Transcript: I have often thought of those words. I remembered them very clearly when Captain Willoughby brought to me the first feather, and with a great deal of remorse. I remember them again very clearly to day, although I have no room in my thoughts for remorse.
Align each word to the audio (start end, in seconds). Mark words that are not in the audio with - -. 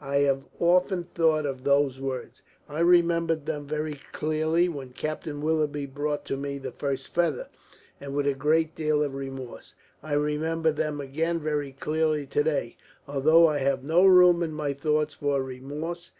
I 0.00 0.20
have 0.20 0.44
often 0.58 1.04
thought 1.14 1.44
of 1.44 1.64
those 1.64 2.00
words. 2.00 2.40
I 2.66 2.80
remembered 2.80 3.44
them 3.44 3.66
very 3.66 4.00
clearly 4.12 4.66
when 4.66 4.94
Captain 4.94 5.42
Willoughby 5.42 5.84
brought 5.84 6.24
to 6.24 6.36
me 6.38 6.56
the 6.56 6.72
first 6.72 7.08
feather, 7.08 7.48
and 8.00 8.14
with 8.14 8.26
a 8.26 8.32
great 8.32 8.74
deal 8.74 9.02
of 9.02 9.14
remorse. 9.14 9.74
I 10.02 10.14
remember 10.14 10.72
them 10.72 10.98
again 10.98 11.40
very 11.40 11.72
clearly 11.72 12.24
to 12.28 12.42
day, 12.42 12.78
although 13.06 13.46
I 13.46 13.58
have 13.58 13.84
no 13.84 14.06
room 14.06 14.42
in 14.42 14.54
my 14.54 14.72
thoughts 14.72 15.12
for 15.12 15.42
remorse. 15.42 16.10